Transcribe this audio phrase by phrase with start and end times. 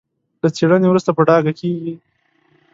[0.41, 1.93] له څېړنې وروسته په ډاګه کېږي.